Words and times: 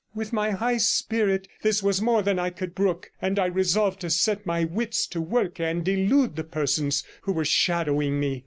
With 0.15 0.33
my 0.33 0.49
high 0.49 0.77
spirit 0.77 1.47
this 1.61 1.83
was 1.83 2.01
more 2.01 2.23
than 2.23 2.39
I 2.39 2.49
could 2.49 2.73
brook, 2.73 3.11
and 3.21 3.37
I 3.37 3.45
resolved 3.45 3.99
to 3.99 4.09
set 4.09 4.47
my 4.47 4.63
wits 4.63 5.05
to 5.05 5.21
work 5.21 5.59
and 5.59 5.87
elude 5.87 6.37
the 6.37 6.43
persons 6.43 7.03
who 7.21 7.33
were 7.33 7.45
shadowing 7.45 8.19
me. 8.19 8.39